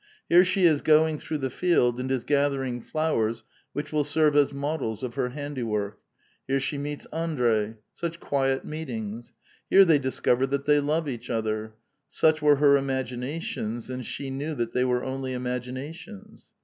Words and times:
Here 0.29 0.43
she 0.43 0.65
is 0.65 0.81
going 0.81 1.19
through 1.19 1.37
the 1.37 1.51
field 1.51 1.99
and 1.99 2.09
is 2.09 2.23
gathering 2.23 2.81
flowers 2.81 3.43
which 3.71 3.91
will 3.93 4.03
serve 4.03 4.35
as 4.35 4.51
models 4.51 5.03
of 5.03 5.13
her 5.13 5.29
handiwork; 5.29 5.99
here 6.47 6.59
she 6.59 6.75
meets 6.79 7.05
Andr^— 7.13 7.75
such 7.93 8.19
quiet 8.19 8.65
meet 8.65 8.89
ings! 8.89 9.31
Here 9.69 9.85
they 9.85 9.99
discover 9.99 10.47
that 10.47 10.65
they 10.65 10.79
love 10.79 11.07
each 11.07 11.29
other; 11.29 11.75
such 12.09 12.41
were 12.41 12.55
her 12.55 12.77
imaginations, 12.77 13.91
and 13.91 14.03
she 14.03 14.31
knew 14.31 14.55
that 14.55 14.73
they 14.73 14.83
were 14.83 15.03
only 15.03 15.33
im 15.33 15.43
aginations. 15.45 16.45